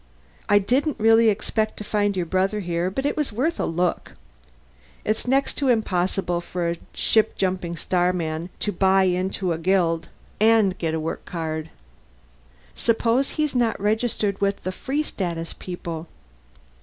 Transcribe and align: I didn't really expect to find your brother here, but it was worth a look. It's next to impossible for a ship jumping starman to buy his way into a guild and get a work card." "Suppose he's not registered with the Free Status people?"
I 0.49 0.57
didn't 0.57 0.99
really 0.99 1.29
expect 1.29 1.77
to 1.77 1.83
find 1.83 2.17
your 2.17 2.25
brother 2.25 2.61
here, 2.61 2.89
but 2.89 3.05
it 3.05 3.15
was 3.15 3.31
worth 3.31 3.59
a 3.59 3.67
look. 3.67 4.13
It's 5.05 5.27
next 5.27 5.59
to 5.59 5.67
impossible 5.67 6.41
for 6.41 6.67
a 6.71 6.77
ship 6.91 7.35
jumping 7.35 7.75
starman 7.77 8.49
to 8.61 8.71
buy 8.71 9.05
his 9.05 9.11
way 9.13 9.19
into 9.19 9.53
a 9.53 9.59
guild 9.59 10.07
and 10.39 10.75
get 10.79 10.95
a 10.95 10.99
work 10.99 11.25
card." 11.25 11.69
"Suppose 12.73 13.29
he's 13.37 13.53
not 13.53 13.79
registered 13.79 14.41
with 14.41 14.63
the 14.63 14.71
Free 14.71 15.03
Status 15.03 15.53
people?" 15.53 16.07